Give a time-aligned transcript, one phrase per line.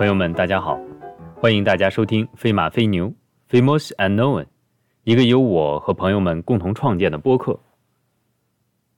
[0.00, 0.80] 朋友们，大家好，
[1.34, 3.06] 欢迎大家收听《飞马飞牛》
[3.50, 4.46] （Famous Unknown），
[5.04, 7.60] 一个由我和朋友们共同创建的播客。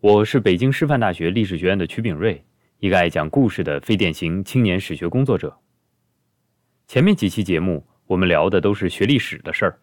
[0.00, 2.42] 我是北京师范大学历史学院的曲炳瑞，
[2.78, 5.54] 一个爱讲故事的非典型青年史学工作者。
[6.86, 9.78] 前面几期节目我们聊的都是学历史的事儿，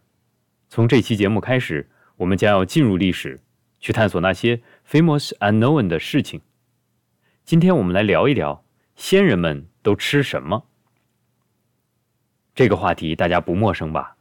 [0.68, 1.88] 从这期节目开始，
[2.18, 3.40] 我们将要进入历史，
[3.80, 4.60] 去探索那些
[4.90, 6.42] Famous Unknown 的事情。
[7.46, 10.64] 今天我们来聊一聊先人们都吃什么。
[12.56, 14.16] 这个话题大家不陌生吧？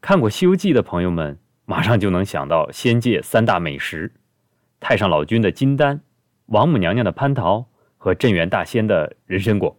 [0.00, 4.14] 看过《西游记》的朋友们马上就能想到仙界三大美食：
[4.80, 6.00] 太上老君的金丹、
[6.46, 7.66] 王母娘娘的蟠桃
[7.98, 9.78] 和镇元大仙的人参果。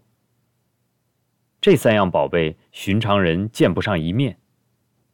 [1.60, 4.38] 这三样宝贝，寻常人见不上一面，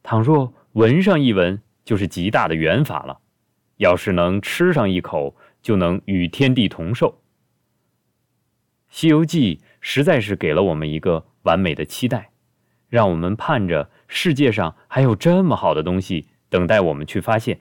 [0.02, 3.20] 倘若闻上一闻，就是极大的缘法了。
[3.78, 7.22] 要是能吃上一口，就能与天地同寿。
[8.94, 12.30] 《西游记》实在是给了我们一个完美的期待，
[12.88, 17.60] 让我们盼着世界上还有这么好的东西等待我们去发现。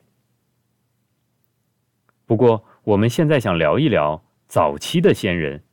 [2.26, 5.64] 不过，我们现在想聊一聊早期的先人，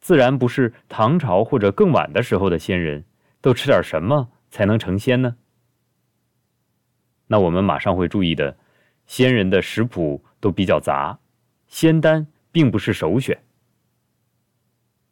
[0.00, 3.04] 自然不是唐朝或者更晚的时候的先人
[3.40, 5.36] 都吃点什么才能成仙呢？
[7.26, 8.56] 那我们马上会注意的，
[9.06, 11.18] 仙人的食谱都比较杂，
[11.66, 13.42] 仙丹并不是首选。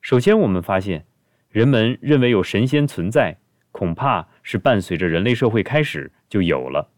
[0.01, 1.07] 首先，我们发现，
[1.49, 3.39] 人们认为有神仙存在，
[3.73, 6.89] 恐怕是伴随着人类社会开始就有了。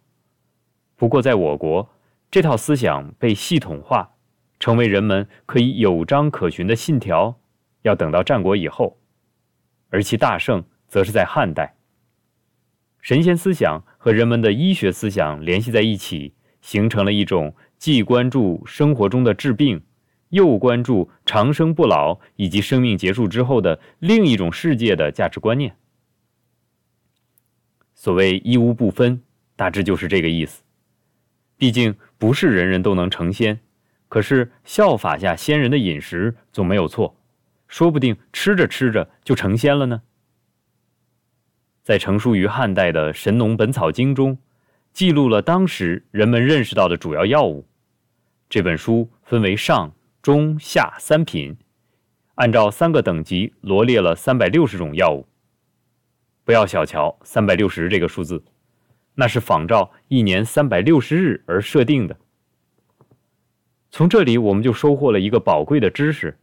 [0.97, 1.89] 不过，在我国，
[2.31, 4.11] 这套思想被系统化，
[4.61, 7.41] 成为人们可以有章可循的信条，
[7.83, 8.99] 要等到战国以后，
[9.91, 11.75] 而其大盛则是在汉代。
[13.01, 19.83] 神仙思想和人们的医学思想联系在一起，形成了一种既关注生活中的治病。
[20.31, 25.77] 又关注长生不老以及生命结束之后的另一种世界的价值观念。
[28.05, 29.23] 所谓一无不分，
[29.57, 30.63] 大致就是这个意思。
[31.57, 33.59] 毕竟不是人人都能成仙，
[34.11, 37.17] 可是效法下先人的饮食总没有错，
[37.67, 40.03] 说不定吃着吃着就成仙了呢。
[41.83, 44.37] 在成书于汉代的《神农本草经》中，
[44.93, 47.67] 记录了当时人们认识到的主要药物。
[48.51, 49.91] 这本书分为上。
[50.21, 51.57] 中下三品，
[52.35, 55.27] 按照三个等级罗列了三百六十种药物。
[56.45, 58.45] 不要小瞧三百六十这个数字，
[59.15, 62.17] 那是仿照一年三百六十日而设定的。
[63.91, 66.39] 从这里我们就收获了一个宝贵的知识：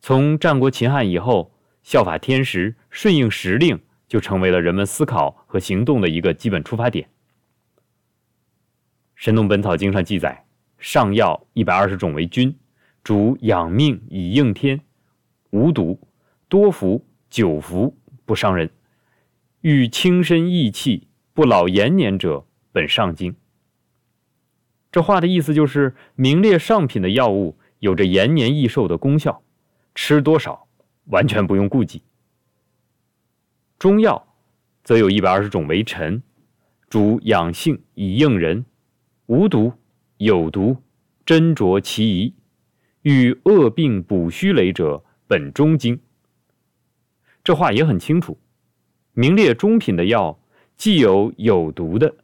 [0.00, 1.52] 从战国秦汉以后，
[1.82, 7.06] 效法天时，顺应时令，就成为了人们思考和行动的一个基本出发点。
[9.14, 10.44] 《神农本草经》上记载，
[10.78, 12.54] 上药一百二十种为君。
[13.04, 14.80] 主养命以应天，
[15.50, 16.00] 无毒，
[16.48, 18.68] 多服久服不伤人。
[19.68, 23.34] 欲轻身益气、不老延年者，本上经。
[24.92, 29.42] 这话的意思就是，名列上品的药物有着延年益寿的功效，
[29.92, 30.68] 吃多少
[31.06, 32.00] 完全不用顾忌。
[33.76, 34.36] 中药
[34.84, 36.22] 则有一百二十种为臣，
[36.88, 38.64] 主养性以应人，
[39.26, 39.72] 无毒，
[40.18, 40.76] 有毒，
[41.26, 42.32] 斟酌其宜。
[43.02, 45.98] 与恶病补虚累者，本中经。
[47.42, 48.38] 这话也很清楚，
[49.18, 50.38] 名列中品的药，
[50.76, 52.14] 既有有毒的，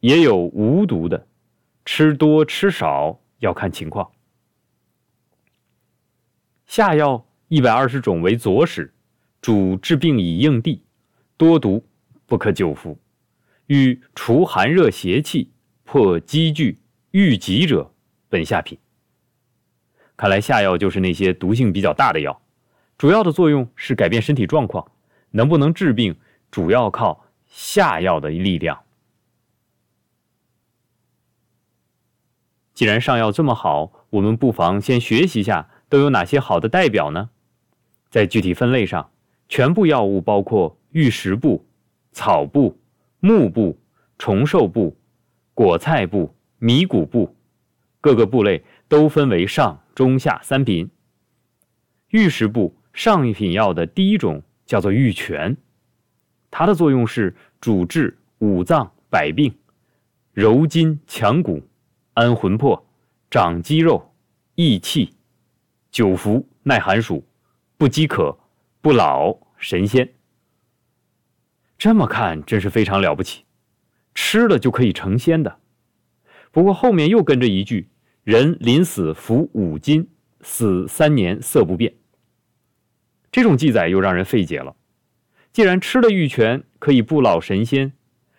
[0.00, 1.26] 也有无毒的，
[1.84, 4.10] 吃多吃少要看情况。
[6.64, 8.90] 下药一百二十种为佐使，
[9.42, 10.82] 主治病以应地，
[11.36, 11.84] 多毒，
[12.24, 12.98] 不可久服。
[13.66, 15.50] 欲除寒热邪气、
[15.84, 16.78] 破积聚
[17.10, 17.92] 郁疾者，
[18.30, 18.78] 本下品。
[20.16, 22.40] 看来下药就是那些毒性比较大的药，
[22.96, 24.90] 主要的作用是改变身体状况，
[25.32, 26.16] 能不能治病，
[26.50, 28.84] 主要靠下药的力量。
[32.74, 37.30] 既然上药这么好，我们不妨先学习下都有哪些好的代表呢？
[38.10, 39.10] 在具体分类上，
[39.48, 41.66] 全部药物包括玉石部、
[42.12, 42.78] 草部、
[43.20, 43.78] 木部、
[44.18, 44.96] 虫兽部、
[45.54, 47.36] 果菜部、米谷部，
[48.00, 49.82] 各个部类都分为上。
[49.98, 50.92] 中下三品，
[52.10, 55.56] 玉石部上一品药的第一种叫做玉泉，
[56.50, 59.54] 它的作用是主治五脏百病，
[60.32, 61.62] 柔筋强骨，
[62.14, 62.86] 安魂魄，
[63.30, 64.14] 长肌肉，
[64.54, 65.14] 益气，
[65.90, 67.24] 久服耐寒暑，
[67.76, 68.38] 不饥渴，
[68.80, 70.08] 不老，神仙。
[71.76, 73.44] 这么看真是非常了不起，
[74.14, 75.58] 吃了就可以成仙的。
[76.50, 77.88] 不过后面又跟着一句。
[78.24, 80.06] 人临死服五斤，
[80.42, 81.94] 死三年色不变。
[83.32, 84.76] 这种记载又让人费解了。
[85.58, 87.92] 既然吃了玉泉可以不老神仙，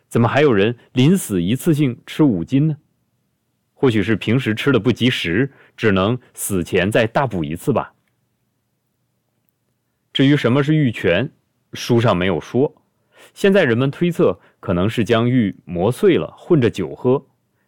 [0.08, 2.78] 怎么还有人临死一次性吃五斤呢？
[3.74, 7.94] 或许是平时吃的不及时，只能死前再大补一次吧。
[10.14, 11.30] 至于什么是玉泉，
[11.74, 12.82] 书上没有说。
[13.34, 17.26] 现在人们推测，可能是将玉磨碎了混着酒喝，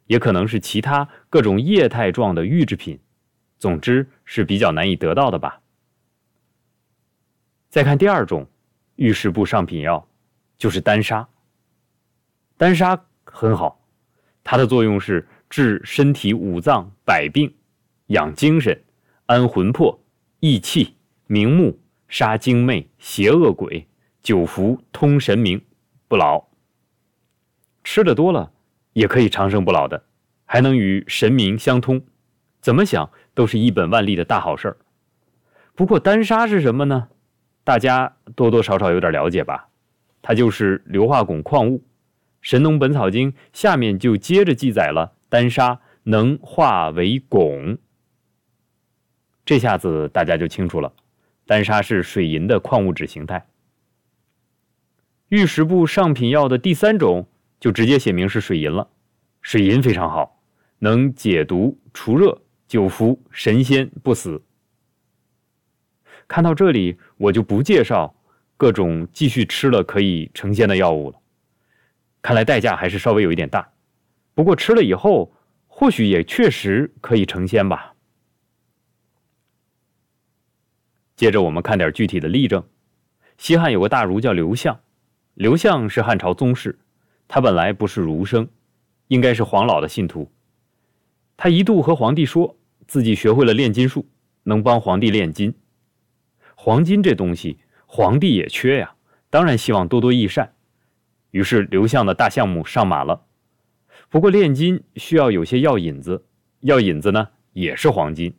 [0.07, 2.97] 也可能是其他各种液态状的玉制品。
[3.59, 5.59] 总之是比较难以得到的吧。
[7.67, 8.47] 再看第二种
[9.01, 10.07] 玉石部上品药，
[10.59, 11.27] 就是丹砂。
[12.55, 13.83] 丹砂很好，
[14.43, 17.51] 它的作用是治身体五脏百病，
[18.07, 18.79] 养精神，
[19.25, 19.99] 安魂魄，
[20.39, 20.93] 益气，
[21.25, 23.87] 明目，杀精魅，邪恶鬼。
[24.21, 25.59] 久服通神明，
[26.07, 26.49] 不老。
[27.83, 28.51] 吃的多了
[28.93, 30.03] 也可以长生不老的，
[30.45, 32.05] 还能与神明相通，
[32.61, 34.77] 怎么想都是一本万利的大好事儿。
[35.73, 37.07] 不过丹砂是什么呢？
[37.63, 39.69] 大家多多少少有点了解吧？
[40.21, 41.77] 它就是硫化汞矿物，
[42.41, 47.77] 《神农本草经》下面就接着记载了丹砂能化为汞。
[49.43, 50.93] 这下子大家就清楚了，
[51.45, 53.47] 丹砂是水银的矿物质形态。
[55.29, 57.27] 玉石部上品药的第三种
[57.59, 58.89] 就直接写明是水银了，
[59.41, 60.41] 水银非常好，
[60.79, 64.41] 能解毒除热，久服神仙不死。
[66.31, 68.15] 看到这里，我就不介绍
[68.55, 71.19] 各种继续吃了可以成仙的药物了，
[72.21, 73.69] 看来代价还是稍微有一点大。
[74.33, 75.29] 不过吃了以后，
[75.67, 77.93] 或许也确实可以成仙吧。
[81.17, 82.63] 接着我们看点具体的例证，
[83.37, 84.79] 西汉有个大儒叫刘向。
[85.33, 86.79] 刘向是汉朝宗室，
[87.27, 88.47] 他本来不是儒生，
[89.09, 90.31] 应该是黄老的信徒。
[91.35, 92.55] 他一度和皇帝说
[92.87, 94.07] 自己学会了炼金术，
[94.43, 95.53] 能帮皇帝炼金。
[96.63, 98.93] 黄金这东西，皇帝也缺呀，
[99.31, 100.53] 当然希望多多益善。
[101.31, 103.23] 于是刘向的大项目上马了。
[104.09, 106.23] 不过炼金需要有些药引子，
[106.59, 108.35] 药引子呢也是黄金。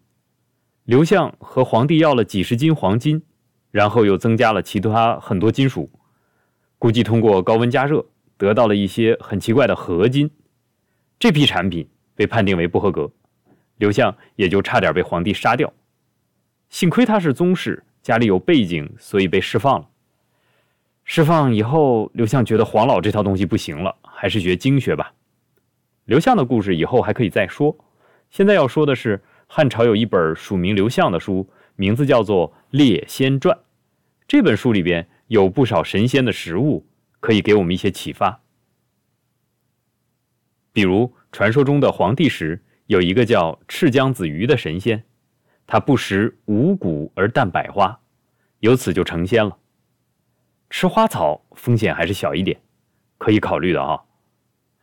[0.84, 3.24] 刘向和皇帝要了几十斤黄金，
[3.72, 5.90] 然后又增加了其他很多金属。
[6.78, 10.30] 估计通过高温加热得到了一些很奇怪的合金，
[11.18, 13.10] 这批产品被判定为不合格，
[13.78, 15.72] 刘向也就差点被皇帝杀掉。
[16.68, 19.88] 幸亏他是宗室，家里有背景，所以被释放了。
[21.04, 25.14] 释放以后，刘向觉得黄老这套东西不行了，还是学经学吧。
[26.04, 27.76] 刘向的故事以后还可以再说。
[28.30, 33.56] 现在要说的是，汉朝有一本署名刘向的书，名字叫做《列仙传》。
[34.26, 35.08] 这本书里边。
[35.28, 36.86] 有不少神仙的食物
[37.18, 38.42] 可以给我们一些启发，
[40.74, 45.04] 比如传说中的黄帝时有一个叫赤江子鱼的神仙，
[45.66, 48.00] 他不食五谷而啖百花，
[48.60, 49.56] 由此就成仙了。
[50.70, 52.60] 吃花草风险还是小一点，
[53.18, 54.02] 可以考虑的啊。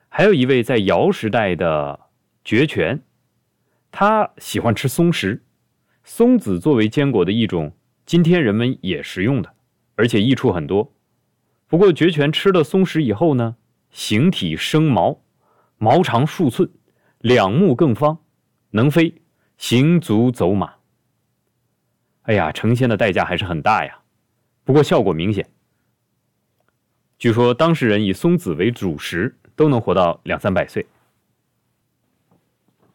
[0.08, 2.00] 还有一位在尧时代的
[2.44, 3.02] 绝泉，
[3.92, 5.44] 他喜欢吃松石，
[6.04, 7.74] 松子作为坚果的一种，
[8.06, 9.54] 今天人们也食用的。
[9.96, 10.94] 而且益处很多，
[11.68, 13.58] 不过绝泉吃了松石以后呢，
[13.92, 15.20] 形体生毛，
[15.78, 16.70] 毛长数寸，
[17.20, 18.20] 两目更方，
[18.70, 19.22] 能飞，
[19.60, 20.76] 行足走马。
[22.22, 24.00] 哎呀，成仙的代价还是很大呀，
[24.64, 25.46] 不过效果明显。
[27.18, 30.86] 据说当事人以松子为主食，都能活到两三百岁。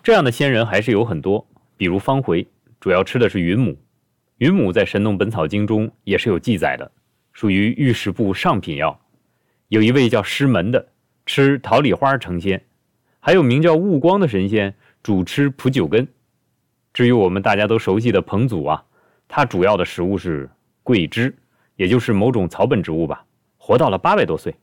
[0.02, 2.48] 这样的仙人还是有很多，比如方回，
[2.80, 3.78] 主要吃的是云母。
[4.38, 6.90] 云母在《神农本草经》中也是有记载的，
[7.34, 8.98] 属于玉石部上品药。
[9.68, 10.88] 有一位叫师门的，
[11.26, 12.58] 吃桃李花成仙；
[13.20, 16.08] 还有名叫悟光的神仙，主吃蒲九根。
[16.94, 18.84] 至于我们大家都熟悉的彭祖啊，
[19.28, 20.48] 他主要的食物是
[20.84, 21.36] 桂枝，
[21.74, 23.26] 也就是某种草本植物吧，
[23.58, 24.54] 活到了八百多岁。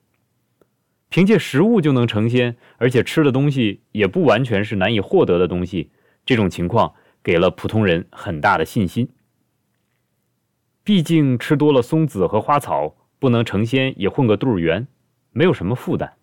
[1.09, 5.91] 凭借食物就能成仙，而且吃的东西也不完全是难以获得的东西，
[6.25, 9.09] 这种情况给了普通人很大的信心。
[10.85, 14.88] 毕竟吃多了松子和花草，不能成仙也混个肚圆，
[15.31, 16.13] 没有什么负担。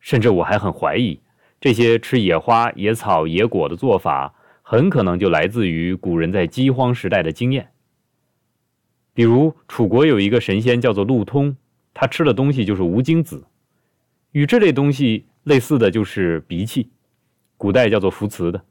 [0.00, 1.20] 甚至我还很怀疑，
[1.60, 7.70] 这些吃野花、野草、野果的做法，很可能就来自于古人在饥荒时代的经验。
[9.12, 11.56] 比如楚国有一个神仙叫做陆通，
[11.92, 13.44] 他吃的东西就是无精子，
[14.30, 16.90] 与这类东西类似的就是鼻涕，
[17.56, 18.64] 古代叫做扶磁的。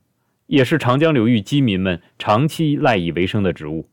[0.45, 3.81] 也是长江流域饥民们长期赖以为生的植物，《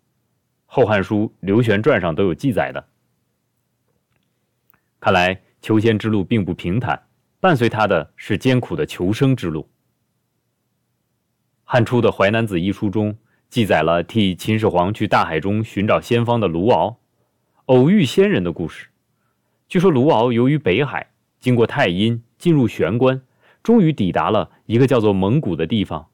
[0.67, 2.87] 后汉书·刘玄传》上都有记载的。
[5.01, 7.03] 看来求仙之路并不平坦，
[7.45, 9.69] 伴随他的是艰苦的求生之路。
[11.63, 13.19] 汉初的《淮南子》一书中
[13.51, 16.97] 记载了替秦始皇去大海中寻找仙方的卢敖，
[17.67, 18.89] 偶遇仙人的故事。
[19.69, 23.21] 据说卢敖由于北海，经过太阴，进入玄关，
[23.63, 26.09] 终于抵达了一个叫做蒙古的地方。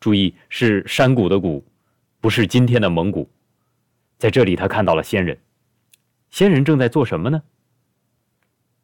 [0.00, 1.62] 注意，是山谷的谷，
[2.22, 3.30] 不是今天的蒙古。
[4.16, 5.38] 在这里，他看到了仙人。
[6.30, 7.42] 仙人正在做什么呢？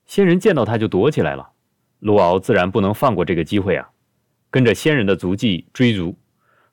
[0.04, 1.52] 仙人见到他就躲起来了。
[2.00, 3.88] 卢敖自然不能放过这个机会啊，
[4.50, 6.18] 跟着仙人的足迹追逐，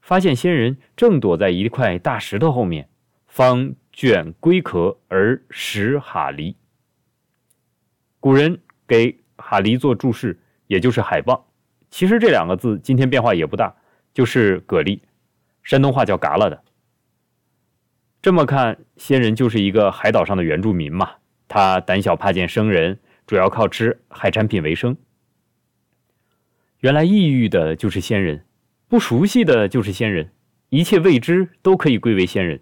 [0.01, 2.89] 发现仙人正躲在一块大石头后面，
[3.27, 6.55] 方卷龟壳而食蛤蜊。
[8.19, 11.41] 古人给蛤蜊做注释，也就是海蚌。
[11.89, 13.75] 其实这两个字今天变化也不大，
[14.13, 14.99] 就是蛤蜊，
[15.63, 16.63] 山东话叫嘎啦的。
[18.21, 21.11] 这么看，仙人就是一个海岛上的原住民嘛。
[21.47, 24.97] 他胆小怕见生人，主要靠吃海产品为生。
[26.79, 28.45] 原来异域的就是仙人，
[28.87, 30.31] 不熟悉的就是仙人，
[30.69, 32.61] 一切未知都可以归为仙人。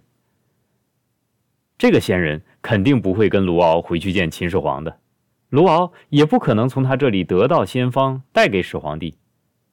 [1.77, 4.99] 这个仙人肯定不会跟卢敖回去见秦始皇的。
[5.49, 9.15] 卢敖也不可能从他这里得到仙方带给始皇帝，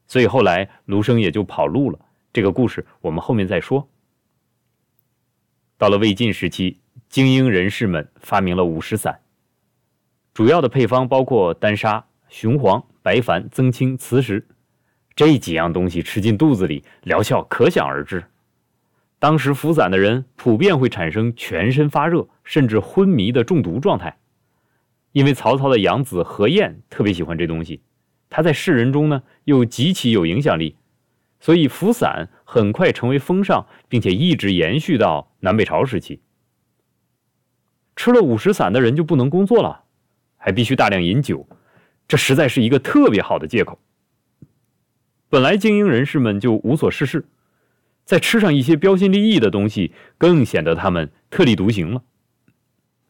[0.09, 1.99] 所以后来卢生也就跑路了。
[2.33, 3.89] 这个故事我们后面再说。
[5.79, 9.21] 到了魏晋时期，精英人士们发明了五石散，
[10.35, 14.47] 主要的配方包括丹砂、雄黄、白矾、增清、磁石
[15.15, 18.25] 这几样东西，吃进肚子里，疗效可想而知。
[19.19, 24.19] 当时服散的人普遍会产生全身发热，甚至昏迷的中毒状态。
[25.13, 27.83] 因为曹操的养子何晏特别喜欢这东西，
[28.31, 30.77] 他在世人中呢又极其有影响力，
[31.39, 36.21] 所以服散很快成为风尚，并且一直延续到南北朝时期。
[37.95, 39.85] 吃了五石散的人就不能工作了，
[40.39, 41.47] 还必须大量饮酒，
[42.13, 43.79] 这实在是一个特别好的借口。
[45.31, 47.25] 本来精英人士们就无所事事，
[48.05, 52.03] 再吃上一些标新立异的东西，更显得他们特立独行了。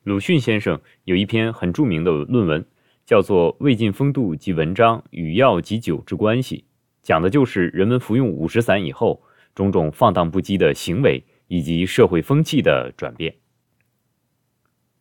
[0.04, 2.64] 鲁迅先生有一篇很著名的论文，
[3.04, 6.58] 叫做《魏晋风度及文章与药及酒之关系》，
[7.02, 9.20] 讲的就是人们服用五石散以后
[9.52, 13.34] 种种放荡不羁的行为以及社会风气的转变。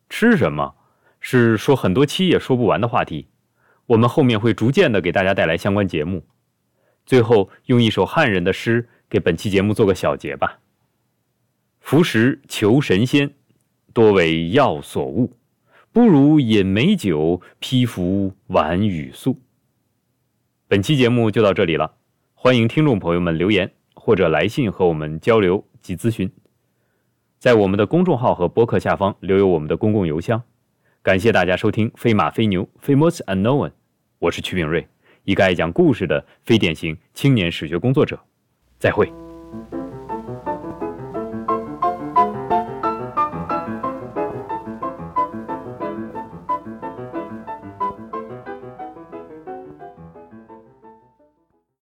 [0.08, 0.74] 吃什么
[1.20, 3.28] 是说很多期也说不完的话题，
[3.92, 6.24] 我们后面会逐渐的给大家带来相关节目。
[7.04, 10.60] 最后用一首汉人的诗给本期节目做个小结吧：
[11.78, 13.34] 服食求神仙。
[13.92, 15.36] 多为药所误，
[15.92, 19.38] 不如饮美酒，披服晚雨素。
[20.66, 21.96] 本期节目就到这里了，
[22.32, 26.32] 欢迎听众朋友们留言或者来信和我们交流及咨询，
[27.38, 30.42] 在我们的公众号和博客下方留有我们的公共邮箱。
[31.02, 33.72] 感谢大家收听《飞马飞牛》（Famous Unknown），
[34.22, 34.86] 我是曲炳瑞，
[35.24, 38.16] 一个爱讲故事的非典型青年史学工作者。
[38.78, 39.12] 再会。